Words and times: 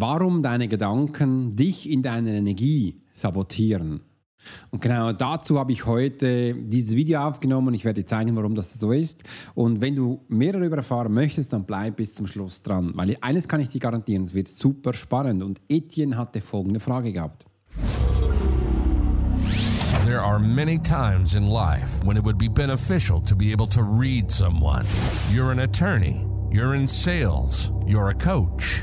warum 0.00 0.42
deine 0.42 0.68
Gedanken 0.68 1.54
dich 1.56 1.90
in 1.90 2.02
deiner 2.02 2.30
Energie 2.30 2.96
sabotieren. 3.12 4.00
Und 4.70 4.82
genau 4.82 5.12
dazu 5.12 5.58
habe 5.58 5.72
ich 5.72 5.86
heute 5.86 6.54
dieses 6.54 6.96
Video 6.96 7.20
aufgenommen 7.20 7.74
ich 7.74 7.84
werde 7.84 8.02
dir 8.02 8.06
zeigen, 8.06 8.36
warum 8.36 8.54
das 8.54 8.74
so 8.74 8.92
ist. 8.92 9.24
Und 9.54 9.80
wenn 9.80 9.96
du 9.96 10.20
mehr 10.28 10.52
darüber 10.52 10.76
erfahren 10.76 11.12
möchtest, 11.12 11.52
dann 11.52 11.64
bleib 11.64 11.96
bis 11.96 12.14
zum 12.14 12.26
Schluss 12.26 12.62
dran, 12.62 12.92
weil 12.94 13.16
eines 13.20 13.48
kann 13.48 13.60
ich 13.60 13.68
dir 13.68 13.80
garantieren, 13.80 14.24
es 14.24 14.34
wird 14.34 14.48
super 14.48 14.92
spannend. 14.92 15.42
Und 15.42 15.60
Etienne 15.68 16.16
hatte 16.16 16.40
folgende 16.40 16.80
Frage 16.80 17.12
gehabt. 17.12 17.46
There 20.04 20.20
are 20.20 20.38
many 20.38 20.78
times 20.78 21.34
in 21.34 21.48
life 21.48 22.04
when 22.04 22.18
it 22.18 22.24
would 22.24 22.36
be 22.36 22.48
beneficial 22.48 23.22
to 23.22 23.34
be 23.34 23.52
able 23.52 23.66
to 23.68 23.82
read 23.82 24.30
someone. 24.30 24.84
You're 25.32 25.50
an 25.50 25.60
attorney, 25.60 26.26
you're 26.52 26.74
in 26.74 26.86
sales, 26.86 27.72
you're 27.86 28.10
a 28.10 28.14
coach, 28.14 28.82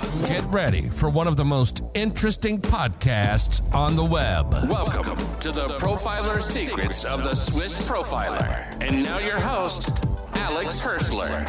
Get 0.19 0.43
ready 0.53 0.89
for 0.89 1.09
one 1.09 1.25
of 1.25 1.37
the 1.37 1.45
most 1.45 1.83
interesting 1.93 2.59
podcasts 2.59 3.61
on 3.73 3.95
the 3.95 4.03
web. 4.03 4.51
Welcome 4.69 5.15
to 5.39 5.53
the 5.53 5.67
Profiler 5.77 6.41
Secrets 6.41 7.05
of 7.05 7.23
the 7.23 7.33
Swiss 7.33 7.77
Profiler. 7.89 8.69
And 8.81 9.03
now 9.03 9.19
your 9.19 9.39
host, 9.39 10.03
Alex 10.33 10.81
Hirschler. 10.81 11.47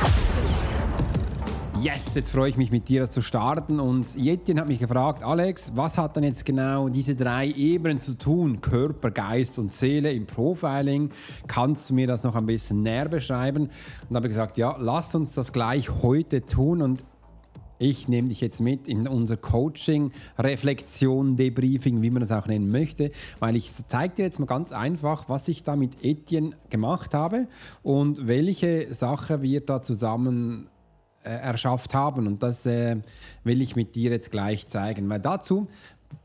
Yes, 1.80 2.14
jetzt 2.14 2.30
freue 2.30 2.50
ich 2.50 2.56
mich 2.56 2.70
mit 2.70 2.88
dir 2.88 3.10
zu 3.10 3.20
starten 3.20 3.80
und 3.80 4.14
Jettin 4.14 4.60
hat 4.60 4.68
mich 4.68 4.78
gefragt, 4.78 5.24
Alex, 5.24 5.72
was 5.74 5.98
hat 5.98 6.14
denn 6.14 6.22
jetzt 6.22 6.44
genau 6.44 6.88
diese 6.88 7.16
drei 7.16 7.48
Ebenen 7.48 8.00
zu 8.00 8.16
tun, 8.16 8.60
Körper, 8.60 9.10
Geist 9.10 9.58
und 9.58 9.72
Seele 9.72 10.12
im 10.12 10.26
Profiling? 10.26 11.10
Kannst 11.48 11.90
du 11.90 11.94
mir 11.94 12.06
das 12.06 12.22
noch 12.22 12.36
ein 12.36 12.46
bisschen 12.46 12.84
näher 12.84 13.08
beschreiben? 13.08 13.70
Und 14.08 14.14
habe 14.14 14.28
gesagt, 14.28 14.56
ja, 14.56 14.76
lass 14.78 15.16
uns 15.16 15.34
das 15.34 15.52
gleich 15.52 15.90
heute 15.90 16.46
tun 16.46 16.82
und 16.82 17.02
ich 17.82 18.08
nehme 18.08 18.28
dich 18.28 18.40
jetzt 18.40 18.60
mit 18.60 18.86
in 18.86 19.08
unser 19.08 19.36
Coaching, 19.36 20.12
Reflexion, 20.38 21.36
Debriefing, 21.36 22.00
wie 22.00 22.10
man 22.10 22.20
das 22.20 22.30
auch 22.30 22.46
nennen 22.46 22.70
möchte, 22.70 23.10
weil 23.40 23.56
ich 23.56 23.72
zeige 23.88 24.14
dir 24.14 24.22
jetzt 24.22 24.38
mal 24.38 24.46
ganz 24.46 24.72
einfach, 24.72 25.28
was 25.28 25.48
ich 25.48 25.64
da 25.64 25.74
mit 25.74 26.04
Etienne 26.04 26.50
gemacht 26.70 27.12
habe 27.12 27.48
und 27.82 28.26
welche 28.26 28.94
Sache 28.94 29.42
wir 29.42 29.60
da 29.60 29.82
zusammen 29.82 30.68
äh, 31.24 31.30
erschafft 31.30 31.94
haben. 31.94 32.26
Und 32.26 32.42
das 32.42 32.66
äh, 32.66 32.96
will 33.44 33.62
ich 33.62 33.76
mit 33.76 33.94
dir 33.94 34.12
jetzt 34.12 34.30
gleich 34.30 34.68
zeigen. 34.68 35.08
Weil 35.08 35.20
dazu 35.20 35.66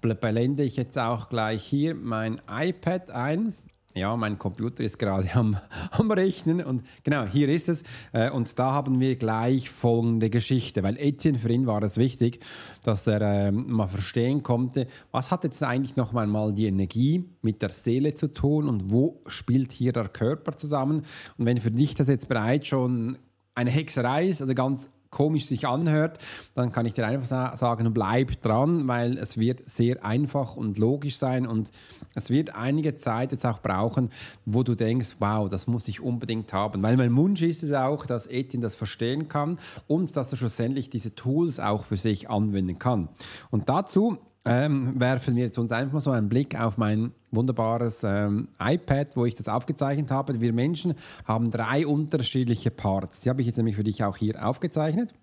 blende 0.02 0.64
ich 0.64 0.76
jetzt 0.76 0.98
auch 0.98 1.30
gleich 1.30 1.64
hier 1.64 1.96
mein 1.96 2.42
iPad 2.50 3.12
ein. 3.12 3.54
Ja, 3.98 4.16
mein 4.16 4.38
Computer 4.38 4.84
ist 4.84 5.00
gerade 5.00 5.28
am, 5.34 5.58
am 5.90 6.12
Rechnen 6.12 6.64
und 6.64 6.84
genau, 7.04 7.26
hier 7.26 7.50
ist 7.50 7.68
es. 7.68 7.84
Äh, 8.14 8.30
und 8.30 8.58
da 8.60 8.72
haben 8.72 9.00
wir 9.00 9.16
gleich 9.16 9.72
folgende 9.72 10.30
Geschichte, 10.30 10.84
weil 10.84 10.98
Etienne 10.98 11.40
für 11.40 11.50
ihn 11.50 11.66
war 11.66 11.82
es 11.82 11.98
wichtig, 11.98 12.40
dass 12.84 13.08
er 13.08 13.22
äh, 13.22 13.52
mal 13.52 13.88
verstehen 13.88 14.44
konnte, 14.44 14.88
was 15.12 15.32
hat 15.32 15.44
jetzt 15.44 15.64
eigentlich 15.64 15.96
noch 15.96 16.14
einmal 16.14 16.54
die 16.54 16.68
Energie 16.68 17.26
mit 17.42 17.64
der 17.64 17.72
Seele 17.72 18.14
zu 18.14 18.32
tun 18.32 18.70
und 18.70 18.92
wo 18.92 19.22
spielt 19.26 19.72
hier 19.72 19.94
der 19.94 20.10
Körper 20.10 20.56
zusammen. 20.56 21.04
Und 21.38 21.46
wenn 21.46 21.58
für 21.58 21.72
dich 21.72 21.96
das 21.96 22.08
jetzt 22.08 22.28
bereits 22.28 22.68
schon 22.68 23.18
eine 23.56 23.72
Hexerei 23.72 24.28
ist 24.28 24.44
oder 24.44 24.54
ganz 24.54 24.90
komisch 25.10 25.46
sich 25.46 25.68
anhört, 25.68 26.20
dann 26.56 26.72
kann 26.72 26.86
ich 26.86 26.94
dir 26.94 27.06
einfach 27.06 27.56
sagen, 27.58 27.94
bleib 27.94 28.42
dran, 28.42 28.88
weil 28.88 29.18
es 29.18 29.38
wird 29.38 29.68
sehr 29.68 30.04
einfach 30.06 30.56
und 30.56 30.78
logisch 30.78 31.18
sein 31.18 31.48
und 31.48 31.72
es 32.16 32.30
wird 32.30 32.56
einige 32.56 32.96
Zeit 32.96 33.32
jetzt 33.32 33.46
auch 33.46 33.60
brauchen, 33.60 34.10
wo 34.46 34.64
du 34.64 34.76
denkst, 34.76 35.18
wow, 35.20 35.48
das 35.50 35.68
muss 35.68 35.88
ich 35.88 36.02
unbedingt 36.02 36.54
haben. 36.54 36.82
Weil 36.84 36.98
mein 36.98 37.16
Wunsch 37.16 37.42
ist 37.42 37.64
es 37.64 37.74
auch, 37.74 38.06
dass 38.06 38.28
Etienne 38.28 38.64
das 38.64 38.76
verstehen 38.76 39.28
kann 39.28 39.60
und 39.88 40.16
dass 40.16 40.32
er 40.32 40.38
schlussendlich 40.38 40.90
diese 40.90 41.16
Tools 41.16 41.60
auch 41.60 41.86
für 41.86 41.98
sich 41.98 42.30
anwenden 42.30 42.80
kann. 42.80 43.10
Und 43.52 43.70
dazu 43.70 44.18
ähm, 44.48 45.00
werfen 45.00 45.36
wir 45.36 45.44
jetzt 45.44 45.58
uns 45.58 45.72
einfach 45.72 45.94
mal 45.94 46.00
so 46.00 46.12
einen 46.12 46.30
Blick 46.30 46.60
auf 46.60 46.78
mein 46.78 47.12
wunderbares 47.32 48.04
ähm, 48.04 48.48
iPad, 48.60 49.16
wo 49.16 49.26
ich 49.26 49.36
das 49.36 49.48
aufgezeichnet 49.48 50.12
habe. 50.12 50.40
Wir 50.40 50.54
Menschen 50.54 50.94
haben 51.26 51.52
drei 51.52 51.86
unterschiedliche 51.86 52.72
Parts. 52.72 53.22
Die 53.22 53.30
habe 53.30 53.42
ich 53.42 53.48
jetzt 53.48 53.58
nämlich 53.58 53.76
für 53.76 53.84
dich 53.84 54.04
auch 54.04 54.18
hier 54.18 54.46
aufgezeichnet. 54.46 55.14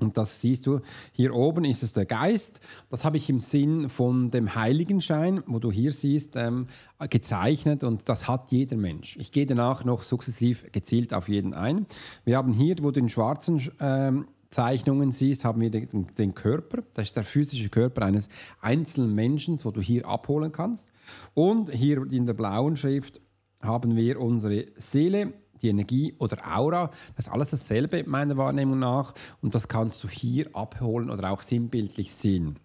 Und 0.00 0.16
das 0.16 0.40
siehst 0.40 0.66
du, 0.66 0.80
hier 1.12 1.34
oben 1.34 1.64
ist 1.64 1.82
es 1.82 1.92
der 1.92 2.06
Geist. 2.06 2.60
Das 2.90 3.04
habe 3.04 3.18
ich 3.18 3.28
im 3.28 3.40
Sinn 3.40 3.88
von 3.88 4.30
dem 4.30 4.54
Heiligenschein, 4.54 5.42
wo 5.46 5.58
du 5.58 5.70
hier 5.70 5.92
siehst, 5.92 6.34
ähm, 6.34 6.66
gezeichnet 7.10 7.84
und 7.84 8.08
das 8.08 8.26
hat 8.26 8.50
jeder 8.50 8.76
Mensch. 8.76 9.16
Ich 9.18 9.32
gehe 9.32 9.46
danach 9.46 9.84
noch 9.84 10.02
sukzessiv 10.02 10.64
gezielt 10.72 11.12
auf 11.12 11.28
jeden 11.28 11.52
ein. 11.52 11.86
Wir 12.24 12.36
haben 12.38 12.52
hier, 12.52 12.76
wo 12.80 12.90
du 12.90 13.00
den 13.00 13.10
schwarzen 13.10 13.60
ähm, 13.80 14.26
Zeichnungen 14.52 15.12
siehst, 15.12 15.44
haben 15.44 15.60
wir 15.60 15.70
den, 15.70 16.06
den, 16.16 16.34
Körper. 16.34 16.82
Das 16.94 17.08
ist 17.08 17.16
der 17.16 17.24
physische 17.24 17.68
Körper 17.68 18.02
eines 18.02 18.28
einzelnen 18.60 19.14
Menschen, 19.14 19.58
wo 19.64 19.70
du 19.70 19.80
hier 19.80 20.06
abholen 20.06 20.52
kannst. 20.52 20.88
Und 21.34 21.70
hier 21.70 22.10
in 22.12 22.26
der 22.26 22.34
blauen 22.34 22.76
Schrift 22.76 23.20
haben 23.60 23.96
wir 23.96 24.20
unsere 24.20 24.66
Seele, 24.76 25.32
die 25.62 25.68
Energie 25.68 26.14
oder 26.18 26.38
Aura. 26.56 26.90
Das 27.16 27.26
ist 27.26 27.32
alles 27.32 27.50
dasselbe 27.50 28.04
meiner 28.04 28.36
Wahrnehmung 28.36 28.78
nach. 28.78 29.14
Und 29.40 29.54
das 29.54 29.68
kannst 29.68 30.04
du 30.04 30.08
hier 30.08 30.54
abholen 30.54 31.10
oder 31.10 31.30
auch 31.30 31.42
sinnbildlich 31.42 32.12
sehen. 32.12 32.58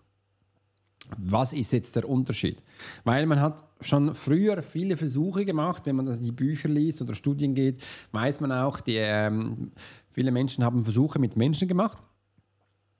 Was 1.17 1.53
ist 1.53 1.71
jetzt 1.71 1.95
der 1.95 2.09
Unterschied? 2.09 2.57
Weil 3.05 3.25
man 3.27 3.39
hat 3.39 3.63
schon 3.79 4.13
früher 4.13 4.61
viele 4.61 4.97
Versuche 4.97 5.45
gemacht, 5.45 5.85
wenn 5.85 5.95
man 5.95 6.05
das 6.05 6.17
in 6.17 6.25
die 6.25 6.31
Bücher 6.31 6.67
liest 6.67 7.01
oder 7.01 7.15
Studien 7.15 7.53
geht, 7.53 7.81
weiß 8.11 8.41
man 8.41 8.51
auch, 8.51 8.81
die, 8.81 8.97
ähm, 8.97 9.71
viele 10.17 10.31
Menschen 10.31 10.63
haben 10.63 10.83
Versuche 10.83 11.19
mit 11.19 11.37
Menschen 11.37 11.67
gemacht 11.67 11.99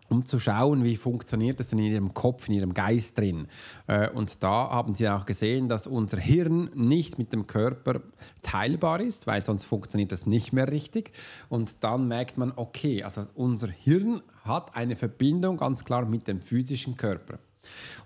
um 0.10 0.26
zu 0.26 0.40
schauen, 0.40 0.84
wie 0.86 0.96
funktioniert 0.96 1.60
das 1.60 1.68
denn 1.68 1.80
in 1.80 1.92
ihrem 1.92 2.14
Kopf, 2.14 2.48
in 2.48 2.54
ihrem 2.54 2.74
Geist 2.74 3.18
drin. 3.18 3.48
Äh, 3.88 4.10
und 4.12 4.42
da 4.42 4.70
haben 4.70 4.96
sie 4.96 5.10
auch 5.10 5.26
gesehen, 5.26 5.68
dass 5.68 5.86
unser 5.86 6.18
Hirn 6.18 6.70
nicht 6.76 7.18
mit 7.18 7.34
dem 7.34 7.46
Körper 7.46 8.00
teilbar 8.42 9.02
ist, 9.02 9.28
weil 9.28 9.44
sonst 9.44 9.66
funktioniert 9.66 10.14
das 10.14 10.26
nicht 10.26 10.54
mehr 10.54 10.72
richtig. 10.72 11.12
Und 11.50 11.84
dann 11.84 12.08
merkt 12.08 12.38
man, 12.38 12.54
okay, 12.56 13.04
also 13.04 13.26
unser 13.36 13.68
Hirn 13.68 14.22
hat 14.44 14.78
eine 14.78 14.96
Verbindung 14.96 15.58
ganz 15.58 15.84
klar 15.84 16.06
mit 16.06 16.30
dem 16.30 16.40
physischen 16.40 16.96
Körper. 16.96 17.40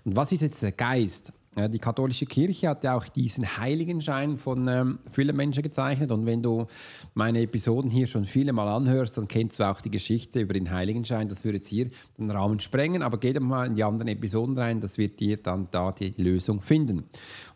Und 0.04 0.16
was 0.16 0.32
ist 0.32 0.40
jetzt 0.40 0.60
der 0.62 0.72
Geist? 0.72 1.32
Die 1.54 1.78
katholische 1.78 2.24
Kirche 2.24 2.70
hat 2.70 2.82
ja 2.82 2.96
auch 2.96 3.04
diesen 3.04 3.58
Heiligenschein 3.58 4.38
von 4.38 4.68
ähm, 4.68 5.00
vielen 5.10 5.36
Menschen 5.36 5.62
gezeichnet. 5.62 6.10
Und 6.10 6.24
wenn 6.24 6.42
du 6.42 6.66
meine 7.12 7.42
Episoden 7.42 7.90
hier 7.90 8.06
schon 8.06 8.24
viele 8.24 8.54
Mal 8.54 8.74
anhörst, 8.74 9.18
dann 9.18 9.28
kennst 9.28 9.60
du 9.60 9.64
auch 9.64 9.82
die 9.82 9.90
Geschichte 9.90 10.40
über 10.40 10.54
den 10.54 10.70
Heiligenschein. 10.70 11.28
Das 11.28 11.44
würde 11.44 11.58
jetzt 11.58 11.68
hier 11.68 11.90
den 12.16 12.30
Rahmen 12.30 12.58
sprengen, 12.58 13.02
aber 13.02 13.18
geh 13.18 13.34
doch 13.34 13.42
mal 13.42 13.66
in 13.66 13.74
die 13.74 13.84
anderen 13.84 14.08
Episoden 14.08 14.56
rein, 14.56 14.80
das 14.80 14.96
wird 14.96 15.20
dir 15.20 15.36
dann 15.36 15.68
da 15.70 15.92
die 15.92 16.14
Lösung 16.16 16.62
finden. 16.62 17.04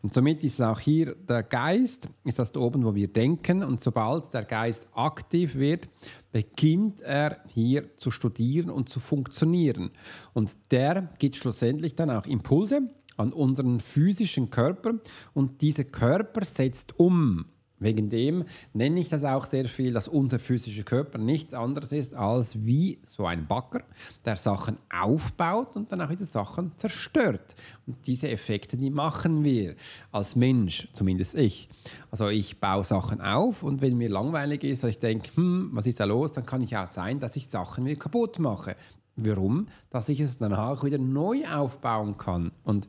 Und 0.03 0.13
somit 0.13 0.45
ist 0.45 0.61
auch 0.61 0.79
hier 0.79 1.15
der 1.15 1.43
Geist, 1.43 2.11
ist 2.25 2.39
das 2.39 2.53
da 2.53 2.61
oben, 2.61 2.85
wo 2.85 2.95
wir 2.95 3.09
denken. 3.09 3.65
Und 3.65 3.81
sobald 3.81 4.35
der 4.35 4.45
Geist 4.45 4.89
aktiv 4.93 5.55
wird, 5.55 5.89
beginnt 6.33 7.01
er 7.01 7.39
hier 7.47 7.97
zu 7.97 8.11
studieren 8.11 8.69
und 8.69 8.91
zu 8.91 9.01
funktionieren. 9.01 9.91
Und 10.35 10.55
der 10.71 11.09
gibt 11.19 11.37
schlussendlich 11.37 11.95
dann 11.95 12.11
auch 12.11 12.27
Impulse 12.27 12.91
an 13.17 13.33
unseren 13.33 13.81
physischen 13.81 14.51
Körper 14.51 14.95
und 15.35 15.63
dieser 15.63 15.85
Körper 15.85 16.45
setzt 16.45 16.99
um. 16.99 17.47
Wegen 17.79 18.09
dem 18.09 18.45
nenne 18.73 19.01
ich 19.01 19.11
das 19.11 19.23
auch 19.25 19.45
sehr 19.45 19.67
viel, 19.67 19.93
dass 19.93 20.09
unser 20.09 20.39
physischer 20.39 20.83
Körper 20.83 21.19
nichts 21.19 21.53
anderes 21.53 21.93
ist 21.93 22.15
als 22.15 22.65
wie 22.65 22.99
so 23.05 23.27
ein 23.27 23.47
Backer, 23.47 23.83
der 24.25 24.37
Sachen 24.37 24.77
aufbaut 24.91 25.77
und 25.77 25.93
dann 25.93 26.01
auch 26.01 26.09
wieder 26.09 26.25
Sachen 26.25 26.73
zerstört. 26.79 27.55
Und 27.87 28.07
diese 28.07 28.31
Effekte, 28.31 28.79
die 28.79 28.89
machen 28.89 29.45
wir 29.45 29.75
als 30.11 30.37
Mensch, 30.37 30.89
zumindest 30.95 31.35
ich. 31.35 31.69
Also 32.11 32.29
ich 32.29 32.61
baue 32.61 32.87
Sachen 32.87 33.21
auf 33.21 33.63
und 33.63 33.83
wenn 33.83 33.99
mir 33.99 34.09
langweilig 34.09 34.65
ist, 34.65 34.83
ich 34.85 34.99
denke, 34.99 35.29
hm, 35.35 35.69
was 35.73 35.87
ist 35.87 36.01
da 36.01 36.05
los, 36.07 36.33
dann 36.33 36.47
kann 36.47 36.63
ich 36.63 36.75
auch 36.79 36.87
sein, 36.87 37.21
dass 37.21 37.37
ich 37.37 37.49
Sachen 37.49 37.85
wieder 37.85 38.01
kaputt 38.01 38.39
mache 38.39 38.75
Warum? 39.17 39.69
Dass 39.91 40.09
ich 40.09 40.21
es 40.21 40.39
danach 40.39 40.85
wieder 40.85 40.99
neu 40.99 41.43
aufbauen 41.49 42.17
kann. 42.19 42.53
Und 42.65 42.89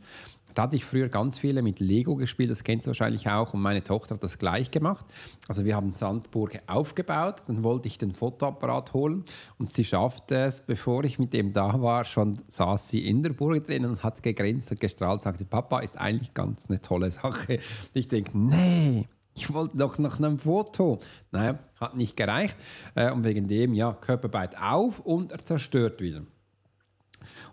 da 0.57 0.63
hatte 0.63 0.75
ich 0.75 0.85
früher 0.85 1.07
ganz 1.07 1.38
viele 1.38 1.62
mit 1.62 1.79
Lego 1.79 2.15
gespielt, 2.15 2.50
das 2.50 2.63
kennst 2.63 2.88
du 2.88 2.89
wahrscheinlich 2.89 3.29
auch. 3.29 3.53
Und 3.53 3.62
meine 3.62 3.83
Tochter 3.83 4.15
hat 4.15 4.24
das 4.24 4.39
gleich 4.39 4.71
gemacht. 4.71 5.06
Also 5.47 5.65
wir 5.65 5.75
haben 5.75 5.94
Sandburg 5.94 6.59
aufgebaut, 6.65 7.44
dann 7.45 7.63
wollte 7.63 7.88
ich 7.88 8.00
den 8.00 8.12
Fotoapparat 8.12 8.94
holen 8.94 9.24
und 9.59 9.71
sie 9.71 9.85
schaffte 9.85 10.35
es, 10.38 10.62
bevor 10.62 11.03
ich 11.03 11.19
mit 11.19 11.33
dem 11.33 11.53
da 11.53 11.79
war, 11.79 12.06
schon 12.06 12.39
saß 12.47 12.89
sie 12.89 13.07
in 13.07 13.21
der 13.21 13.33
Burg 13.33 13.68
drin 13.68 13.85
und 13.85 14.01
hat 14.01 14.23
gegrinst 14.23 14.71
und 14.71 14.80
gestrahlt, 14.80 15.21
sagte, 15.21 15.45
Papa, 15.45 15.80
ist 15.81 15.95
eigentlich 15.95 16.33
ganz 16.33 16.65
eine 16.68 16.81
tolle 16.81 17.12
Sache. 17.12 17.59
Ich 17.94 18.07
denke, 18.07 18.35
nee, 18.35 19.06
ich 19.38 19.54
wollte 19.54 19.78
doch 19.78 19.98
nach 20.00 20.18
einem 20.18 20.39
Foto. 20.39 21.00
Naja, 21.31 21.60
hat 21.80 21.95
nicht 21.95 22.18
gereicht. 22.18 22.57
Äh, 22.95 23.12
und 23.12 23.24
wegen 23.24 23.48
dem, 23.48 23.74
ja, 23.74 23.94
Körper 23.94 24.30
beißt 24.30 24.57
auf 24.60 25.00
und 25.00 25.31
er 25.31 25.45
zerstört 25.45 26.01
wieder. 26.01 26.24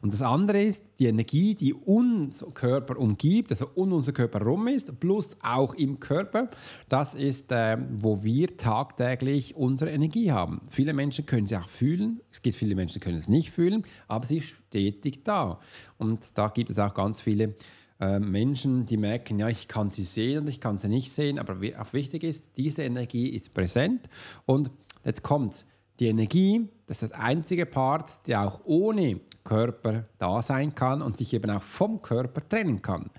Und 0.00 0.12
das 0.12 0.22
andere 0.22 0.62
ist 0.62 0.86
die 0.98 1.06
Energie, 1.06 1.54
die 1.54 1.74
uns 1.74 2.44
Körper 2.54 2.98
umgibt, 2.98 3.50
also 3.50 3.70
um 3.74 3.92
unser 3.92 4.12
Körper 4.12 4.42
rum 4.42 4.68
ist, 4.68 4.98
plus 5.00 5.36
auch 5.42 5.74
im 5.74 6.00
Körper. 6.00 6.48
Das 6.88 7.14
ist, 7.14 7.52
äh, 7.52 7.76
wo 7.90 8.22
wir 8.22 8.56
tagtäglich 8.56 9.56
unsere 9.56 9.90
Energie 9.90 10.32
haben. 10.32 10.62
Viele 10.70 10.92
Menschen 10.92 11.26
können 11.26 11.46
sie 11.46 11.56
auch 11.56 11.68
fühlen. 11.68 12.20
Es 12.32 12.42
gibt 12.42 12.56
viele 12.56 12.74
Menschen, 12.74 12.94
die 12.94 13.00
können 13.00 13.18
es 13.18 13.28
nicht 13.28 13.50
fühlen, 13.50 13.82
aber 14.08 14.26
sie 14.26 14.38
ist 14.38 14.54
stetig 14.68 15.24
da. 15.24 15.58
Und 15.98 16.36
da 16.38 16.48
gibt 16.48 16.70
es 16.70 16.78
auch 16.78 16.94
ganz 16.94 17.20
viele 17.20 17.54
äh, 18.00 18.18
Menschen, 18.18 18.86
die 18.86 18.96
merken, 18.96 19.38
ja, 19.38 19.48
ich 19.48 19.68
kann 19.68 19.90
sie 19.90 20.04
sehen 20.04 20.42
und 20.42 20.48
ich 20.48 20.60
kann 20.60 20.78
sie 20.78 20.88
nicht 20.88 21.12
sehen, 21.12 21.38
aber 21.38 21.56
auch 21.78 21.92
wichtig 21.92 22.24
ist, 22.24 22.56
diese 22.56 22.82
Energie 22.82 23.28
ist 23.28 23.54
präsent. 23.54 24.08
Und 24.46 24.70
jetzt 25.04 25.22
kommt's 25.22 25.66
die 26.00 26.06
Energie, 26.06 26.68
das 26.86 27.02
ist 27.02 27.12
das 27.12 27.20
einzige 27.20 27.66
Part, 27.66 28.26
der 28.26 28.42
auch 28.42 28.60
ohne 28.64 29.20
Körper 29.44 30.06
da 30.18 30.42
sein 30.42 30.74
kann 30.74 31.02
und 31.02 31.16
sich 31.16 31.32
eben 31.34 31.50
auch 31.50 31.62
vom 31.62 32.02
Körper 32.02 32.46
trennen 32.48 32.82
kann. 32.82 33.10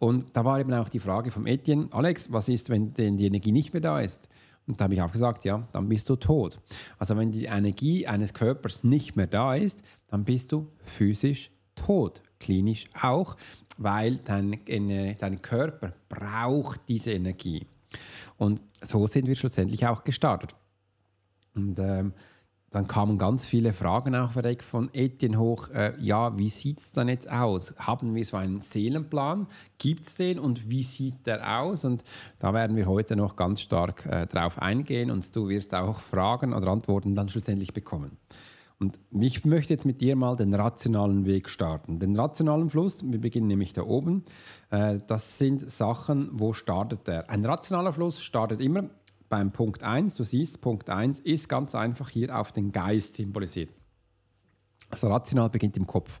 Und 0.00 0.36
da 0.36 0.44
war 0.44 0.58
eben 0.58 0.74
auch 0.74 0.88
die 0.88 0.98
Frage 0.98 1.30
vom 1.30 1.46
Etienne, 1.46 1.88
Alex, 1.92 2.32
was 2.32 2.48
ist, 2.48 2.70
wenn 2.70 2.92
die 2.92 3.26
Energie 3.26 3.52
nicht 3.52 3.72
mehr 3.72 3.82
da 3.82 4.00
ist? 4.00 4.28
Und 4.66 4.80
da 4.80 4.84
habe 4.84 4.94
ich 4.94 5.02
auch 5.02 5.12
gesagt, 5.12 5.44
ja, 5.44 5.68
dann 5.72 5.88
bist 5.88 6.08
du 6.08 6.16
tot. 6.16 6.58
Also 6.98 7.16
wenn 7.16 7.30
die 7.30 7.44
Energie 7.44 8.06
eines 8.06 8.32
Körpers 8.32 8.82
nicht 8.82 9.14
mehr 9.14 9.26
da 9.26 9.54
ist, 9.54 9.82
dann 10.08 10.24
bist 10.24 10.50
du 10.52 10.68
physisch 10.82 11.50
tot, 11.76 12.22
klinisch 12.40 12.88
auch, 13.00 13.36
weil 13.78 14.16
dein, 14.18 14.60
dein 15.18 15.42
Körper 15.42 15.92
braucht 16.08 16.80
diese 16.88 17.12
Energie. 17.12 17.66
Und 18.36 18.60
so 18.82 19.06
sind 19.06 19.26
wir 19.26 19.36
schlussendlich 19.36 19.86
auch 19.86 20.04
gestartet. 20.04 20.54
Und 21.54 21.78
ähm, 21.78 22.12
dann 22.74 22.88
kamen 22.88 23.18
ganz 23.18 23.46
viele 23.46 23.72
Fragen 23.72 24.16
auch 24.16 24.32
direkt 24.32 24.64
von 24.64 24.92
Etienne 24.92 25.38
hoch. 25.38 25.68
Äh, 25.70 25.92
ja, 26.00 26.36
wie 26.36 26.48
sieht 26.48 26.80
es 26.80 26.90
dann 26.90 27.08
jetzt 27.08 27.30
aus? 27.30 27.72
Haben 27.78 28.16
wir 28.16 28.24
so 28.24 28.36
einen 28.36 28.62
Seelenplan? 28.62 29.46
Gibt 29.78 30.08
es 30.08 30.16
den 30.16 30.40
und 30.40 30.68
wie 30.68 30.82
sieht 30.82 31.24
der 31.24 31.60
aus? 31.60 31.84
Und 31.84 32.02
da 32.40 32.52
werden 32.52 32.74
wir 32.74 32.86
heute 32.86 33.14
noch 33.14 33.36
ganz 33.36 33.60
stark 33.60 34.04
äh, 34.06 34.26
drauf 34.26 34.60
eingehen 34.60 35.12
und 35.12 35.36
du 35.36 35.48
wirst 35.48 35.72
auch 35.72 36.00
Fragen 36.00 36.52
oder 36.52 36.66
Antworten 36.66 37.14
dann 37.14 37.28
schlussendlich 37.28 37.72
bekommen. 37.72 38.16
Und 38.84 39.00
ich 39.22 39.46
möchte 39.46 39.72
jetzt 39.72 39.86
mit 39.86 40.02
dir 40.02 40.14
mal 40.14 40.36
den 40.36 40.52
rationalen 40.52 41.24
Weg 41.24 41.48
starten. 41.48 41.98
Den 41.98 42.14
rationalen 42.16 42.68
Fluss, 42.68 43.02
wir 43.02 43.18
beginnen 43.18 43.46
nämlich 43.46 43.72
da 43.72 43.82
oben, 43.82 44.24
äh, 44.68 45.00
das 45.06 45.38
sind 45.38 45.70
Sachen, 45.70 46.28
wo 46.32 46.52
startet 46.52 47.06
der? 47.06 47.30
Ein 47.30 47.46
rationaler 47.46 47.94
Fluss 47.94 48.22
startet 48.22 48.60
immer 48.60 48.90
beim 49.30 49.52
Punkt 49.52 49.82
1, 49.82 50.16
du 50.16 50.22
siehst, 50.22 50.60
Punkt 50.60 50.90
1 50.90 51.20
ist 51.20 51.48
ganz 51.48 51.74
einfach 51.74 52.10
hier 52.10 52.38
auf 52.38 52.52
den 52.52 52.72
Geist 52.72 53.14
symbolisiert. 53.14 53.70
Also 54.90 55.08
rational 55.08 55.50
beginnt 55.50 55.76
im 55.76 55.86
Kopf. 55.86 56.20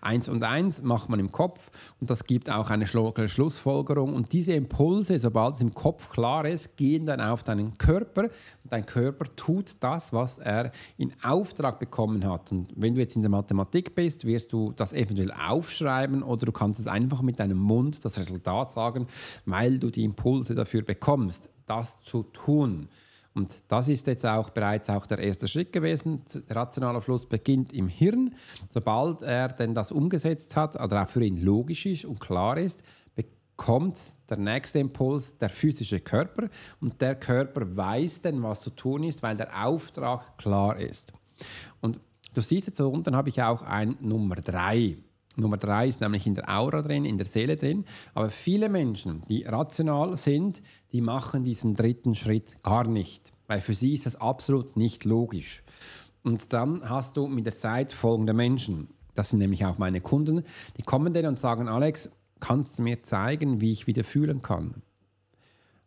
Eins 0.00 0.28
und 0.28 0.42
eins 0.42 0.82
macht 0.82 1.08
man 1.08 1.20
im 1.20 1.30
Kopf 1.30 1.70
und 2.00 2.10
das 2.10 2.24
gibt 2.24 2.50
auch 2.50 2.70
eine 2.70 2.88
Schlussfolgerung. 2.88 4.14
Und 4.14 4.32
diese 4.32 4.52
Impulse, 4.52 5.20
sobald 5.20 5.54
es 5.54 5.60
im 5.60 5.74
Kopf 5.74 6.08
klar 6.08 6.44
ist, 6.44 6.76
gehen 6.76 7.06
dann 7.06 7.20
auf 7.20 7.44
deinen 7.44 7.78
Körper 7.78 8.24
und 8.24 8.72
dein 8.72 8.84
Körper 8.84 9.26
tut 9.36 9.76
das, 9.78 10.12
was 10.12 10.38
er 10.38 10.72
in 10.98 11.12
Auftrag 11.22 11.78
bekommen 11.78 12.28
hat. 12.28 12.50
Und 12.50 12.68
wenn 12.74 12.96
du 12.96 13.00
jetzt 13.00 13.14
in 13.14 13.22
der 13.22 13.30
Mathematik 13.30 13.94
bist, 13.94 14.24
wirst 14.24 14.52
du 14.52 14.72
das 14.72 14.92
eventuell 14.92 15.30
aufschreiben 15.30 16.24
oder 16.24 16.46
du 16.46 16.52
kannst 16.52 16.80
es 16.80 16.88
einfach 16.88 17.22
mit 17.22 17.38
deinem 17.38 17.58
Mund 17.58 18.04
das 18.04 18.18
Resultat 18.18 18.72
sagen, 18.72 19.06
weil 19.46 19.78
du 19.78 19.90
die 19.90 20.02
Impulse 20.02 20.56
dafür 20.56 20.82
bekommst 20.82 21.48
das 21.66 22.02
zu 22.02 22.24
tun. 22.24 22.88
Und 23.34 23.62
das 23.68 23.88
ist 23.88 24.06
jetzt 24.06 24.26
auch 24.26 24.50
bereits 24.50 24.90
auch 24.90 25.06
der 25.06 25.18
erste 25.18 25.48
Schritt 25.48 25.72
gewesen. 25.72 26.22
Der 26.48 26.56
rationale 26.56 27.00
Fluss 27.00 27.26
beginnt 27.26 27.72
im 27.72 27.88
Hirn. 27.88 28.34
Sobald 28.68 29.22
er 29.22 29.48
denn 29.48 29.74
das 29.74 29.90
umgesetzt 29.90 30.54
hat, 30.56 30.78
oder 30.80 31.02
auch 31.02 31.08
für 31.08 31.24
ihn 31.24 31.42
logisch 31.42 31.86
ist 31.86 32.04
und 32.04 32.20
klar 32.20 32.58
ist, 32.58 32.82
bekommt 33.14 34.00
der 34.28 34.38
nächste 34.38 34.80
Impuls 34.80 35.38
der 35.38 35.48
physische 35.48 36.00
Körper 36.00 36.48
und 36.80 37.00
der 37.00 37.14
Körper 37.14 37.76
weiß 37.76 38.22
dann, 38.22 38.42
was 38.42 38.60
zu 38.60 38.70
tun 38.70 39.04
ist, 39.04 39.22
weil 39.22 39.36
der 39.36 39.64
Auftrag 39.64 40.36
klar 40.36 40.78
ist. 40.78 41.12
Und 41.80 42.00
du 42.34 42.40
siehst 42.40 42.66
jetzt 42.66 42.80
unten 42.80 43.14
habe 43.14 43.28
ich 43.28 43.42
auch 43.42 43.62
ein 43.62 43.96
Nummer 44.00 44.36
3. 44.36 44.96
Nummer 45.36 45.56
drei 45.56 45.88
ist 45.88 46.00
nämlich 46.00 46.26
in 46.26 46.34
der 46.34 46.48
Aura 46.48 46.82
drin, 46.82 47.04
in 47.04 47.16
der 47.16 47.26
Seele 47.26 47.56
drin. 47.56 47.84
Aber 48.14 48.28
viele 48.28 48.68
Menschen, 48.68 49.22
die 49.28 49.44
rational 49.44 50.16
sind, 50.16 50.62
die 50.92 51.00
machen 51.00 51.44
diesen 51.44 51.74
dritten 51.74 52.14
Schritt 52.14 52.62
gar 52.62 52.86
nicht, 52.86 53.32
weil 53.46 53.60
für 53.60 53.74
sie 53.74 53.94
ist 53.94 54.06
das 54.06 54.16
absolut 54.16 54.76
nicht 54.76 55.04
logisch. 55.04 55.62
Und 56.22 56.52
dann 56.52 56.88
hast 56.88 57.16
du 57.16 57.26
mit 57.26 57.46
der 57.46 57.56
Zeit 57.56 57.92
folgende 57.92 58.34
Menschen. 58.34 58.88
Das 59.14 59.30
sind 59.30 59.38
nämlich 59.38 59.64
auch 59.64 59.78
meine 59.78 60.00
Kunden. 60.00 60.44
Die 60.76 60.82
kommen 60.82 61.12
dann 61.12 61.26
und 61.26 61.38
sagen, 61.38 61.68
Alex, 61.68 62.10
kannst 62.40 62.78
du 62.78 62.82
mir 62.82 63.02
zeigen, 63.02 63.60
wie 63.60 63.72
ich 63.72 63.86
wieder 63.86 64.04
fühlen 64.04 64.42
kann? 64.42 64.82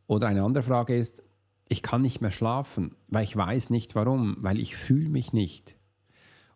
Oder 0.08 0.28
eine 0.28 0.44
andere 0.44 0.64
Frage 0.64 0.96
ist, 0.98 1.24
ich 1.68 1.82
kann 1.82 2.02
nicht 2.02 2.22
mehr 2.22 2.32
schlafen, 2.32 2.96
weil 3.08 3.24
ich 3.24 3.36
weiß 3.36 3.70
nicht 3.72 3.96
warum, 3.96 4.38
weil 4.40 4.60
ich 4.60 4.76
fühle 4.76 5.10
mich 5.10 5.34
nicht. 5.34 5.76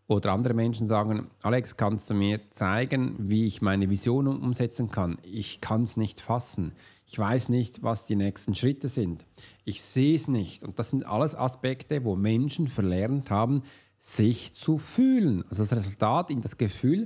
Oder 0.09 0.31
andere 0.31 0.55
Menschen 0.55 0.87
sagen, 0.87 1.29
Alex, 1.43 1.77
kannst 1.77 2.09
du 2.09 2.15
mir 2.15 2.41
zeigen, 2.49 3.15
wie 3.19 3.45
ich 3.45 3.61
meine 3.61 3.91
Vision 3.91 4.25
umsetzen 4.25 4.89
kann? 4.89 5.19
Ich 5.21 5.61
kann 5.61 5.83
es 5.83 5.97
nicht 5.97 6.19
fassen. 6.19 6.71
Ich 7.05 7.19
weiß 7.19 7.49
nicht, 7.49 7.83
was 7.83 8.07
die 8.07 8.15
nächsten 8.15 8.55
Schritte 8.55 8.89
sind. 8.89 9.23
Ich 9.65 9.83
sehe 9.83 10.15
es 10.15 10.27
nicht. 10.27 10.63
Und 10.63 10.79
das 10.79 10.89
sind 10.89 11.05
alles 11.05 11.35
Aspekte, 11.35 12.03
wo 12.05 12.15
Menschen 12.15 12.67
verlernt 12.69 13.29
haben, 13.29 13.61
sich 13.99 14.53
zu 14.53 14.79
fühlen. 14.79 15.43
Also 15.47 15.61
das 15.61 15.75
Resultat 15.75 16.31
in 16.31 16.41
das 16.41 16.57
Gefühl 16.57 17.05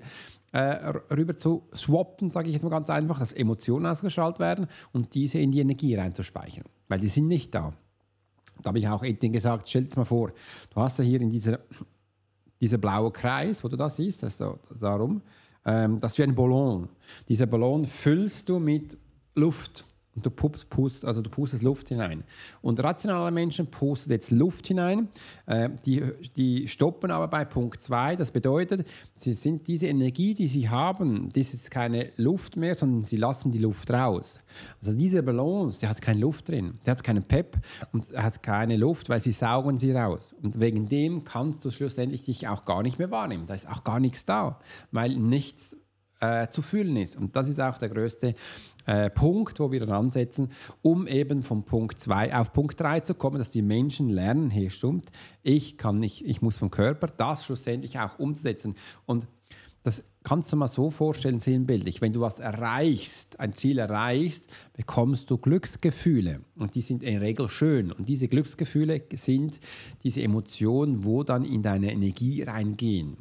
äh, 0.53 0.93
rüber 1.13 1.35
zu 1.35 1.67
swappen, 1.75 2.31
sage 2.31 2.47
ich 2.47 2.53
jetzt 2.53 2.63
mal 2.63 2.69
ganz 2.69 2.89
einfach, 2.89 3.19
dass 3.19 3.33
Emotionen 3.33 3.85
ausgeschaltet 3.85 4.39
werden 4.39 4.67
und 4.93 5.13
diese 5.13 5.39
in 5.39 5.51
die 5.51 5.59
Energie 5.59 5.93
reinzuspeichern. 5.95 6.63
Weil 6.87 7.01
die 7.01 7.09
sind 7.09 7.27
nicht 7.27 7.53
da. 7.53 7.73
Da 8.61 8.69
habe 8.69 8.79
ich 8.79 8.87
auch 8.87 9.03
Etienne 9.03 9.33
gesagt, 9.33 9.67
stell 9.67 9.83
dir 9.83 9.97
mal 9.97 10.05
vor, 10.05 10.31
du 10.73 10.79
hast 10.79 10.99
ja 10.99 11.03
hier 11.03 11.19
in 11.19 11.31
dieser 11.31 11.59
dieser 12.63 12.77
blaue 12.77 13.11
Kreis, 13.11 13.61
wo 13.61 13.67
du 13.67 13.75
das 13.75 13.97
siehst, 13.97 14.23
das 14.23 14.37
da, 14.37 14.57
darum, 14.79 15.21
ähm, 15.65 15.99
das 15.99 16.13
ist 16.13 16.17
wie 16.17 16.23
ein 16.23 16.33
Ballon. 16.33 16.87
Dieser 17.27 17.45
Ballon 17.45 17.83
füllst 17.85 18.47
du 18.47 18.57
mit 18.57 18.97
Luft. 19.35 19.85
Und 20.15 20.25
du 20.25 20.29
pustest, 20.29 21.05
also 21.05 21.21
du 21.21 21.29
pustest 21.29 21.63
Luft 21.63 21.89
hinein. 21.89 22.23
Und 22.61 22.83
rationale 22.83 23.31
Menschen 23.31 23.67
pusten 23.67 24.11
jetzt 24.11 24.29
Luft 24.29 24.67
hinein. 24.67 25.07
Äh, 25.47 25.69
die, 25.85 26.03
die 26.35 26.67
stoppen 26.67 27.09
aber 27.09 27.27
bei 27.27 27.45
Punkt 27.45 27.81
2. 27.81 28.15
Das 28.15 28.31
bedeutet, 28.31 28.87
sie 29.13 29.33
sind 29.33 29.67
diese 29.67 29.87
Energie, 29.87 30.35
die 30.35 30.47
sie 30.47 30.69
haben, 30.69 31.29
das 31.33 31.53
ist 31.53 31.71
keine 31.71 32.11
Luft 32.17 32.57
mehr, 32.57 32.75
sondern 32.75 33.05
sie 33.05 33.17
lassen 33.17 33.51
die 33.51 33.57
Luft 33.57 33.89
raus. 33.89 34.39
Also 34.79 34.95
diese 34.95 35.23
Balance, 35.23 35.79
die 35.79 35.87
hat 35.87 35.99
keine 36.01 36.19
Luft 36.19 36.49
drin. 36.49 36.79
Die 36.85 36.91
hat 36.91 37.03
keinen 37.03 37.23
Pep 37.23 37.57
und 37.91 38.05
hat 38.15 38.43
keine 38.43 38.77
Luft, 38.77 39.09
weil 39.09 39.19
sie 39.19 39.31
saugen 39.31 39.79
sie 39.79 39.93
raus. 39.93 40.35
Und 40.43 40.59
wegen 40.59 40.87
dem 40.87 41.23
kannst 41.23 41.65
du 41.65 41.71
schlussendlich 41.71 42.23
dich 42.23 42.47
auch 42.47 42.65
gar 42.65 42.83
nicht 42.83 42.99
mehr 42.99 43.09
wahrnehmen. 43.09 43.47
Da 43.47 43.55
ist 43.55 43.67
auch 43.67 43.83
gar 43.83 43.99
nichts 43.99 44.25
da, 44.25 44.59
weil 44.91 45.15
nichts 45.15 45.75
äh, 46.23 46.49
zu 46.49 46.61
fühlen 46.61 46.95
ist. 46.95 47.17
Und 47.17 47.35
das 47.35 47.49
ist 47.49 47.59
auch 47.59 47.77
der 47.77 47.89
größte 47.89 48.33
äh, 48.85 49.09
Punkt, 49.09 49.59
wo 49.59 49.71
wir 49.71 49.81
dann 49.81 49.91
ansetzen, 49.91 50.49
um 50.81 51.05
eben 51.05 51.43
von 51.43 51.63
Punkt 51.63 51.99
2 51.99 52.35
auf 52.35 52.53
Punkt 52.53 52.79
3 52.79 53.01
zu 53.01 53.13
kommen, 53.13 53.37
dass 53.37 53.49
die 53.49 53.61
Menschen 53.61 54.07
lernen, 54.07 54.49
hey, 54.49 54.69
stimmt, 54.69 55.11
ich 55.41 55.77
kann 55.77 55.99
nicht, 55.99 56.25
ich 56.25 56.41
muss 56.41 56.57
vom 56.57 56.71
Körper 56.71 57.07
das 57.07 57.43
schlussendlich 57.45 57.99
auch 57.99 58.19
umsetzen. 58.19 58.75
Und 59.05 59.27
das 59.83 60.01
kannst 60.23 60.53
du 60.53 60.55
mal 60.55 60.69
so 60.69 60.89
vorstellen, 60.89 61.41
sinnbildlich. 61.41 61.99
Wenn 61.99 62.13
du 62.13 62.21
was 62.21 62.39
erreichst, 62.39 63.41
ein 63.41 63.53
Ziel 63.53 63.79
erreichst, 63.79 64.47
bekommst 64.77 65.29
du 65.29 65.37
Glücksgefühle. 65.37 66.39
Und 66.55 66.75
die 66.75 66.81
sind 66.81 67.03
in 67.03 67.15
der 67.15 67.21
Regel 67.21 67.49
schön. 67.49 67.91
Und 67.91 68.07
diese 68.07 68.29
Glücksgefühle 68.29 69.01
sind 69.15 69.59
diese 70.03 70.23
Emotionen, 70.23 71.03
wo 71.03 71.23
dann 71.23 71.43
in 71.43 71.63
deine 71.63 71.91
Energie 71.91 72.43
reingehen. 72.43 73.17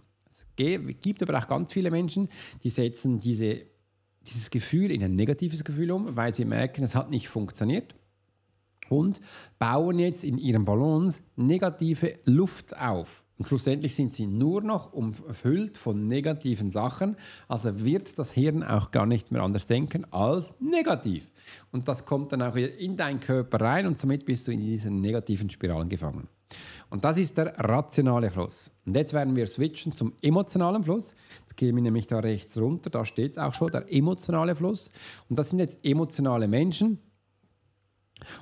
Es 0.58 1.00
gibt 1.00 1.22
aber 1.22 1.38
auch 1.38 1.48
ganz 1.48 1.72
viele 1.72 1.90
Menschen, 1.90 2.28
die 2.62 2.70
setzen 2.70 3.20
diese 3.20 3.72
dieses 4.26 4.50
Gefühl 4.50 4.90
in 4.90 5.02
ein 5.02 5.16
negatives 5.16 5.64
Gefühl 5.64 5.90
um, 5.90 6.16
weil 6.16 6.32
sie 6.32 6.44
merken, 6.44 6.84
es 6.84 6.94
hat 6.94 7.10
nicht 7.10 7.28
funktioniert 7.28 7.94
und 8.88 9.20
bauen 9.58 9.98
jetzt 9.98 10.24
in 10.24 10.38
ihrem 10.38 10.64
Ballons 10.64 11.22
negative 11.36 12.18
Luft 12.24 12.76
auf. 12.76 13.24
Und 13.38 13.46
schlussendlich 13.46 13.94
sind 13.96 14.12
sie 14.12 14.26
nur 14.26 14.62
noch 14.62 14.92
umfüllt 14.92 15.76
von 15.76 16.06
negativen 16.06 16.70
Sachen. 16.70 17.16
Also 17.48 17.84
wird 17.84 18.16
das 18.18 18.30
Hirn 18.30 18.62
auch 18.62 18.92
gar 18.92 19.06
nicht 19.06 19.32
mehr 19.32 19.42
anders 19.42 19.66
denken 19.66 20.04
als 20.12 20.54
negativ. 20.60 21.32
Und 21.72 21.88
das 21.88 22.04
kommt 22.04 22.30
dann 22.30 22.42
auch 22.42 22.54
in 22.54 22.96
deinen 22.96 23.18
Körper 23.18 23.60
rein 23.60 23.86
und 23.86 23.98
somit 23.98 24.26
bist 24.26 24.46
du 24.46 24.52
in 24.52 24.60
diesen 24.60 25.00
negativen 25.00 25.50
Spiralen 25.50 25.88
gefangen. 25.88 26.28
Und 26.92 27.06
das 27.06 27.16
ist 27.16 27.38
der 27.38 27.58
rationale 27.58 28.30
Fluss. 28.30 28.70
Und 28.84 28.94
jetzt 28.94 29.14
werden 29.14 29.34
wir 29.34 29.46
switchen 29.46 29.94
zum 29.94 30.12
emotionalen 30.20 30.84
Fluss. 30.84 31.14
Jetzt 31.40 31.56
gehen 31.56 31.74
wir 31.74 31.82
nämlich 31.82 32.06
da 32.06 32.18
rechts 32.18 32.58
runter, 32.58 32.90
da 32.90 33.06
steht 33.06 33.32
es 33.32 33.38
auch 33.38 33.54
schon, 33.54 33.70
der 33.70 33.90
emotionale 33.90 34.54
Fluss. 34.54 34.90
Und 35.30 35.38
das 35.38 35.48
sind 35.48 35.58
jetzt 35.58 35.82
emotionale 35.86 36.48
Menschen. 36.48 36.98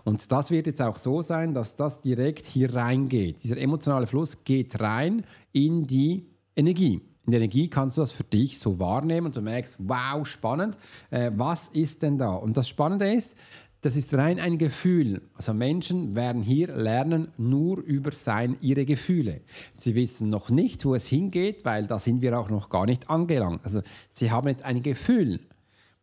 Und 0.03 0.33
das 0.33 0.51
wird 0.51 0.67
jetzt 0.67 0.83
auch 0.83 0.99
so 0.99 1.23
sein, 1.23 1.55
dass 1.55 1.77
das 1.77 2.01
direkt 2.01 2.45
hier 2.45 2.75
reingeht. 2.75 3.45
Dieser 3.45 3.57
emotionale 3.57 4.09
Fluss 4.09 4.43
geht 4.43 4.81
rein 4.81 5.25
in 5.53 5.87
die 5.87 6.27
Energie. 6.57 7.03
In 7.27 7.31
der 7.31 7.43
Energie 7.43 7.71
kannst 7.71 7.99
du 7.99 8.01
das 8.01 8.11
für 8.11 8.25
dich 8.25 8.59
so 8.59 8.81
wahrnehmen 8.81 9.29
und 9.29 9.37
du 9.37 9.43
merkst, 9.43 9.77
wow, 9.79 10.27
spannend, 10.27 10.77
äh, 11.11 11.31
was 11.37 11.69
ist 11.69 12.03
denn 12.03 12.19
da? 12.19 12.33
Und 12.33 12.57
das 12.57 12.69
Spannende 12.69 13.15
ist, 13.15 13.37
das 13.83 13.97
ist 13.97 14.13
rein 14.15 14.39
ein 14.39 14.59
Gefühl. 14.59 15.23
Also 15.35 15.55
Menschen 15.55 16.15
werden 16.15 16.43
hier 16.43 16.69
lernen 16.69 17.29
nur 17.39 17.79
über 17.79 18.13
sein, 18.13 18.57
ihre 18.61 18.85
Gefühle. 18.85 19.41
Sie 19.73 19.95
wissen 19.95 20.29
noch 20.29 20.51
nicht, 20.51 20.85
wo 20.85 20.95
es 20.95 21.07
hingeht, 21.07 21.65
weil 21.65 21.87
da 21.87 21.99
sind 21.99 22.21
wir 22.21 22.39
auch 22.39 22.51
noch 22.51 22.69
gar 22.69 22.85
nicht 22.85 23.09
angelangt. 23.09 23.65
Also 23.65 23.81
sie 24.11 24.31
haben 24.31 24.49
jetzt 24.49 24.65
ein 24.65 24.83
Gefühl. 24.83 25.41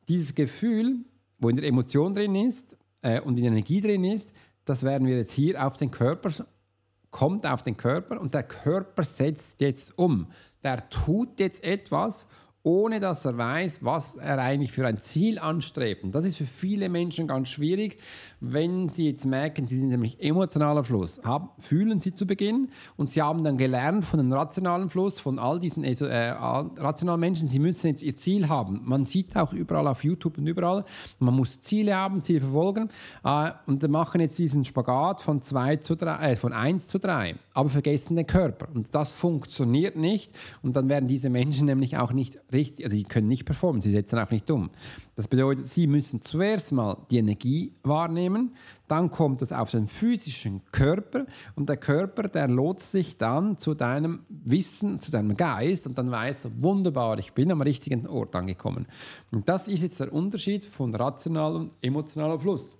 Dieses 0.07 0.33
Gefühl, 0.33 1.05
wo 1.37 1.49
in 1.49 1.57
der 1.57 1.67
Emotion 1.67 2.15
drin 2.15 2.33
ist 2.33 2.75
äh, 3.01 3.21
und 3.21 3.37
in 3.37 3.43
der 3.43 3.51
Energie 3.51 3.81
drin 3.81 4.03
ist, 4.03 4.33
das 4.65 4.83
werden 4.83 5.07
wir 5.07 5.17
jetzt 5.17 5.33
hier 5.33 5.65
auf 5.65 5.77
den 5.77 5.91
Körper, 5.91 6.31
kommt 7.11 7.45
auf 7.45 7.61
den 7.61 7.77
Körper 7.77 8.19
und 8.19 8.33
der 8.33 8.43
Körper 8.43 9.03
setzt 9.03 9.61
jetzt 9.61 9.97
um. 9.99 10.27
Der 10.63 10.89
tut 10.89 11.39
jetzt 11.39 11.63
etwas 11.63 12.27
ohne 12.67 12.99
dass 12.99 13.23
er 13.23 13.37
weiß, 13.37 13.79
was 13.85 14.17
er 14.17 14.39
eigentlich 14.39 14.73
für 14.73 14.85
ein 14.85 14.99
Ziel 14.99 15.39
anstrebt. 15.39 16.03
Und 16.03 16.13
das 16.13 16.25
ist 16.25 16.35
für 16.35 16.45
viele 16.45 16.89
Menschen 16.89 17.25
ganz 17.25 17.47
schwierig, 17.47 17.97
wenn 18.41 18.89
sie 18.89 19.07
jetzt 19.07 19.25
merken, 19.25 19.67
sie 19.67 19.79
sind 19.79 19.87
nämlich 19.87 20.21
emotionaler 20.21 20.83
Fluss, 20.83 21.21
haben, 21.23 21.49
fühlen 21.59 22.01
sie 22.01 22.13
zu 22.13 22.27
Beginn 22.27 22.67
und 22.97 23.09
sie 23.09 23.21
haben 23.21 23.45
dann 23.45 23.57
gelernt 23.57 24.03
von 24.03 24.19
dem 24.19 24.33
rationalen 24.33 24.89
Fluss, 24.89 25.21
von 25.21 25.39
all 25.39 25.59
diesen 25.59 25.85
äh, 25.85 26.31
rationalen 26.31 27.21
Menschen, 27.21 27.47
sie 27.47 27.59
müssen 27.59 27.87
jetzt 27.87 28.03
ihr 28.03 28.17
Ziel 28.17 28.49
haben. 28.49 28.81
Man 28.83 29.05
sieht 29.05 29.37
auch 29.37 29.53
überall 29.53 29.87
auf 29.87 30.03
YouTube 30.03 30.37
und 30.37 30.45
überall, 30.45 30.83
man 31.19 31.35
muss 31.35 31.61
Ziele 31.61 31.95
haben, 31.95 32.21
Ziele 32.21 32.41
verfolgen 32.41 32.89
äh, 33.23 33.51
und 33.65 33.87
machen 33.87 34.19
jetzt 34.19 34.37
diesen 34.37 34.65
Spagat 34.65 35.21
von, 35.21 35.41
zwei 35.41 35.77
zu 35.77 35.95
drei, 35.95 36.31
äh, 36.31 36.35
von 36.35 36.51
1 36.51 36.87
zu 36.87 36.99
3, 36.99 37.35
aber 37.53 37.69
vergessen 37.69 38.17
den 38.17 38.27
Körper. 38.27 38.67
Und 38.73 38.93
das 38.93 39.11
funktioniert 39.11 39.95
nicht 39.95 40.37
und 40.61 40.75
dann 40.75 40.89
werden 40.89 41.07
diese 41.07 41.29
Menschen 41.29 41.65
nämlich 41.65 41.97
auch 41.97 42.11
nicht 42.11 42.37
richtig, 42.51 42.56
also 42.57 42.89
sie 42.89 43.03
können 43.03 43.27
nicht 43.27 43.45
performen, 43.45 43.81
sie 43.81 43.91
setzen 43.91 44.19
auch 44.19 44.31
nicht 44.31 44.49
um. 44.51 44.69
Das 45.15 45.27
bedeutet, 45.27 45.67
sie 45.69 45.87
müssen 45.87 46.21
zuerst 46.21 46.71
mal 46.71 46.97
die 47.09 47.17
Energie 47.17 47.73
wahrnehmen, 47.83 48.55
dann 48.87 49.09
kommt 49.11 49.41
es 49.41 49.51
auf 49.51 49.71
den 49.71 49.87
physischen 49.87 50.61
Körper 50.71 51.25
und 51.55 51.69
der 51.69 51.77
Körper, 51.77 52.23
der 52.23 52.47
lotst 52.47 52.91
sich 52.91 53.17
dann 53.17 53.57
zu 53.57 53.73
deinem 53.73 54.19
Wissen, 54.29 54.99
zu 54.99 55.11
deinem 55.11 55.35
Geist 55.35 55.87
und 55.87 55.97
dann 55.97 56.11
weiß 56.11 56.45
er, 56.45 56.51
wunderbar, 56.61 57.19
ich 57.19 57.33
bin 57.33 57.51
am 57.51 57.61
richtigen 57.61 58.07
Ort 58.07 58.35
angekommen. 58.35 58.87
Und 59.31 59.47
das 59.49 59.67
ist 59.67 59.83
jetzt 59.83 59.99
der 59.99 60.13
Unterschied 60.13 60.65
von 60.65 60.93
rationalem 60.93 61.61
und 61.63 61.71
emotionalem 61.81 62.39
Fluss 62.39 62.77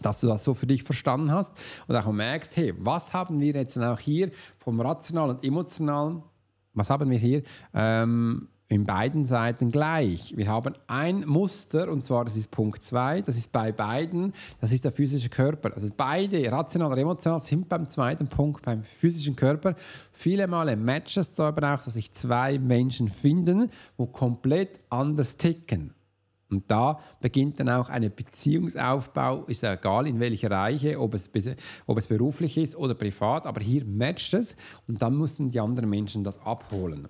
dass 0.00 0.20
du 0.20 0.26
das 0.26 0.44
so 0.44 0.54
für 0.54 0.66
dich 0.66 0.82
verstanden 0.82 1.30
hast 1.30 1.56
und 1.86 1.96
auch 1.96 2.10
merkst, 2.10 2.56
hey, 2.56 2.74
was 2.78 3.14
haben 3.14 3.40
wir 3.40 3.54
jetzt 3.54 3.78
auch 3.78 3.98
hier 3.98 4.30
vom 4.58 4.80
rationalen 4.80 5.36
und 5.36 5.44
emotionalen, 5.44 6.22
was 6.74 6.90
haben 6.90 7.10
wir 7.10 7.18
hier 7.18 7.42
ähm, 7.72 8.48
in 8.68 8.84
beiden 8.84 9.26
Seiten 9.26 9.70
gleich. 9.70 10.36
Wir 10.36 10.48
haben 10.48 10.74
ein 10.88 11.24
Muster 11.26 11.90
und 11.90 12.04
zwar 12.04 12.24
das 12.24 12.36
ist 12.36 12.50
Punkt 12.50 12.82
2, 12.82 13.22
das 13.22 13.36
ist 13.36 13.52
bei 13.52 13.70
beiden, 13.70 14.32
das 14.60 14.72
ist 14.72 14.84
der 14.84 14.90
physische 14.90 15.28
Körper. 15.28 15.72
Also 15.74 15.88
beide, 15.96 16.50
rational 16.50 16.90
oder 16.90 17.00
emotional, 17.00 17.38
sind 17.38 17.68
beim 17.68 17.88
zweiten 17.88 18.26
Punkt, 18.26 18.64
beim 18.64 18.82
physischen 18.82 19.36
Körper. 19.36 19.76
Viele 20.12 20.48
Male 20.48 20.76
matcht 20.76 21.16
es 21.16 21.38
aber 21.38 21.74
auch, 21.74 21.84
dass 21.84 21.94
sich 21.94 22.12
zwei 22.12 22.58
Menschen 22.58 23.08
finden, 23.08 23.70
wo 23.96 24.06
komplett 24.06 24.80
anders 24.90 25.36
ticken. 25.36 25.94
Und 26.48 26.70
da 26.70 27.00
beginnt 27.20 27.58
dann 27.58 27.68
auch 27.68 27.88
ein 27.88 28.10
Beziehungsaufbau, 28.14 29.44
ist 29.44 29.62
ja 29.62 29.74
egal 29.74 30.06
in 30.06 30.20
welcher 30.20 30.50
Reiche, 30.50 31.00
ob 31.00 31.14
es, 31.14 31.28
ob 31.86 31.98
es 31.98 32.06
beruflich 32.06 32.56
ist 32.56 32.76
oder 32.76 32.94
privat, 32.94 33.46
aber 33.46 33.60
hier 33.60 33.84
matcht 33.84 34.34
es 34.34 34.56
und 34.86 35.02
dann 35.02 35.16
müssen 35.16 35.50
die 35.50 35.58
anderen 35.58 35.90
Menschen 35.90 36.22
das 36.22 36.40
abholen. 36.40 37.08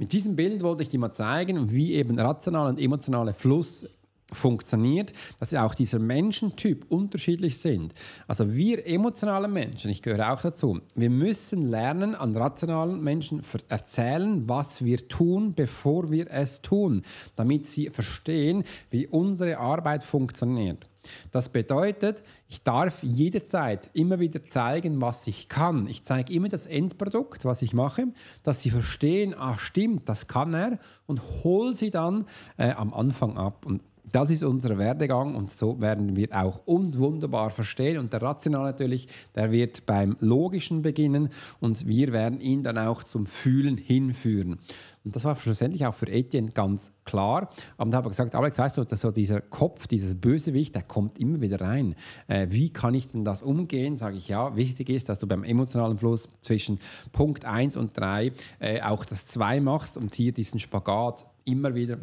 Mit 0.00 0.12
diesem 0.12 0.36
Bild 0.36 0.62
wollte 0.62 0.84
ich 0.84 0.88
dir 0.88 1.00
mal 1.00 1.10
zeigen, 1.10 1.72
wie 1.72 1.94
eben 1.94 2.16
rationaler 2.16 2.68
und 2.68 2.78
emotionaler 2.78 3.34
Fluss 3.34 3.88
funktioniert, 4.32 5.12
dass 5.38 5.54
auch 5.54 5.74
dieser 5.74 5.98
Menschentyp 5.98 6.86
unterschiedlich 6.90 7.58
sind. 7.58 7.94
Also 8.26 8.54
wir 8.54 8.86
emotionale 8.86 9.48
Menschen, 9.48 9.90
ich 9.90 10.02
gehöre 10.02 10.32
auch 10.32 10.42
dazu, 10.42 10.80
wir 10.94 11.10
müssen 11.10 11.66
lernen, 11.66 12.14
an 12.14 12.36
rationalen 12.36 13.02
Menschen 13.02 13.42
erzählen, 13.68 14.48
was 14.48 14.84
wir 14.84 15.08
tun, 15.08 15.54
bevor 15.54 16.10
wir 16.10 16.30
es 16.30 16.60
tun, 16.60 17.02
damit 17.36 17.66
sie 17.66 17.88
verstehen, 17.88 18.64
wie 18.90 19.06
unsere 19.06 19.58
Arbeit 19.58 20.04
funktioniert. 20.04 20.86
Das 21.30 21.48
bedeutet, 21.48 22.22
ich 22.48 22.62
darf 22.62 23.02
jederzeit 23.02 23.88
immer 23.94 24.20
wieder 24.20 24.44
zeigen, 24.46 25.00
was 25.00 25.26
ich 25.26 25.48
kann. 25.48 25.86
Ich 25.86 26.02
zeige 26.02 26.32
immer 26.32 26.48
das 26.48 26.66
Endprodukt, 26.66 27.44
was 27.44 27.62
ich 27.62 27.72
mache, 27.72 28.08
dass 28.42 28.62
sie 28.62 28.70
verstehen, 28.70 29.34
ah 29.34 29.56
stimmt, 29.58 30.08
das 30.08 30.26
kann 30.26 30.54
er 30.54 30.78
und 31.06 31.22
hole 31.44 31.72
sie 31.72 31.90
dann 31.90 32.26
äh, 32.58 32.72
am 32.72 32.92
Anfang 32.92 33.38
ab. 33.38 33.64
Und 33.64 33.82
das 34.12 34.30
ist 34.30 34.42
unser 34.42 34.78
Werdegang 34.78 35.34
und 35.34 35.50
so 35.50 35.80
werden 35.80 36.16
wir 36.16 36.28
auch 36.32 36.60
uns 36.66 36.98
wunderbar 36.98 37.50
verstehen. 37.50 37.98
Und 37.98 38.12
der 38.12 38.22
Rational 38.22 38.64
natürlich, 38.64 39.08
der 39.34 39.52
wird 39.52 39.86
beim 39.86 40.16
Logischen 40.20 40.82
beginnen 40.82 41.30
und 41.60 41.86
wir 41.86 42.12
werden 42.12 42.40
ihn 42.40 42.62
dann 42.62 42.78
auch 42.78 43.02
zum 43.02 43.26
Fühlen 43.26 43.76
hinführen. 43.76 44.58
Und 45.04 45.16
das 45.16 45.24
war 45.24 45.36
schlussendlich 45.36 45.86
auch 45.86 45.94
für 45.94 46.06
Etienne 46.06 46.50
ganz 46.50 46.92
klar. 47.04 47.48
Aber 47.76 47.90
da 47.90 47.96
habe 47.98 48.08
ich 48.08 48.10
gesagt, 48.10 48.34
Alex, 48.34 48.58
weißt 48.58 48.76
du, 48.76 48.84
dass 48.84 49.00
so 49.00 49.10
dieser 49.10 49.40
Kopf, 49.40 49.86
dieses 49.86 50.14
Bösewicht, 50.20 50.74
der 50.74 50.82
kommt 50.82 51.18
immer 51.18 51.40
wieder 51.40 51.60
rein. 51.60 51.94
Äh, 52.26 52.48
wie 52.50 52.70
kann 52.70 52.92
ich 52.94 53.08
denn 53.08 53.24
das 53.24 53.40
umgehen? 53.40 53.96
Sage 53.96 54.16
ich, 54.16 54.28
ja, 54.28 54.54
wichtig 54.56 54.90
ist, 54.90 55.08
dass 55.08 55.20
du 55.20 55.26
beim 55.26 55.44
emotionalen 55.44 55.96
Fluss 55.96 56.28
zwischen 56.40 56.78
Punkt 57.12 57.46
1 57.46 57.76
und 57.76 57.96
3 57.96 58.32
äh, 58.58 58.82
auch 58.82 59.04
das 59.04 59.26
2 59.26 59.60
machst 59.60 59.96
und 59.96 60.14
hier 60.14 60.32
diesen 60.32 60.60
Spagat 60.60 61.26
immer 61.44 61.74
wieder 61.74 61.98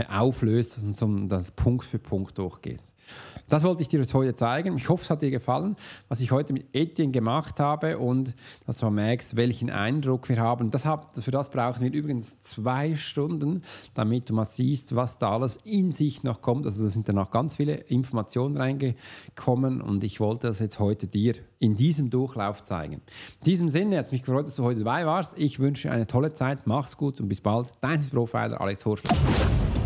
äh, 0.00 0.04
auflöst 0.08 0.78
und 0.82 1.28
das 1.28 1.50
Punkt 1.50 1.84
für 1.84 1.98
Punkt 1.98 2.38
durchgeht. 2.38 2.80
Das 3.48 3.62
wollte 3.62 3.82
ich 3.82 3.88
dir 3.88 4.04
heute 4.14 4.34
zeigen. 4.34 4.76
Ich 4.76 4.88
hoffe, 4.88 5.02
es 5.02 5.10
hat 5.10 5.22
dir 5.22 5.30
gefallen, 5.30 5.76
was 6.08 6.20
ich 6.20 6.32
heute 6.32 6.52
mit 6.52 6.64
Etienne 6.72 7.12
gemacht 7.12 7.60
habe 7.60 7.98
und 7.98 8.34
dass 8.66 8.78
du 8.78 8.88
merkst, 8.88 9.36
welchen 9.36 9.70
Eindruck 9.70 10.28
wir 10.28 10.38
haben. 10.38 10.70
Das 10.70 10.86
hat, 10.86 11.16
für 11.22 11.30
das 11.30 11.50
brauchen 11.50 11.82
wir 11.82 11.92
übrigens 11.92 12.40
zwei 12.40 12.96
Stunden, 12.96 13.62
damit 13.92 14.30
du 14.30 14.34
mal 14.34 14.46
siehst, 14.46 14.96
was 14.96 15.18
da 15.18 15.32
alles 15.32 15.58
in 15.64 15.92
sich 15.92 16.22
noch 16.22 16.40
kommt. 16.40 16.64
Also 16.64 16.84
da 16.84 16.88
sind 16.88 17.08
dann 17.08 17.16
noch 17.16 17.30
ganz 17.30 17.56
viele 17.56 17.74
Informationen 17.74 18.56
reingekommen 18.56 19.82
und 19.82 20.02
ich 20.04 20.20
wollte 20.20 20.46
das 20.46 20.60
jetzt 20.60 20.78
heute 20.78 21.06
dir 21.06 21.34
in 21.58 21.76
diesem 21.76 22.10
Durchlauf 22.10 22.64
zeigen. 22.64 22.94
In 22.94 23.44
diesem 23.44 23.68
Sinne 23.68 23.98
hat 23.98 24.06
es 24.06 24.12
mich 24.12 24.22
gefreut, 24.22 24.46
dass 24.46 24.56
du 24.56 24.64
heute 24.64 24.80
dabei 24.80 25.04
warst. 25.06 25.38
Ich 25.38 25.58
wünsche 25.58 25.90
eine 25.90 26.06
tolle 26.06 26.32
Zeit, 26.32 26.66
mach's 26.66 26.96
gut 26.96 27.20
und 27.20 27.28
bis 27.28 27.40
bald. 27.40 27.68
Dein 27.80 28.00
Profiler 28.08 28.60
Alex 28.60 28.84
Horschler. 28.86 29.14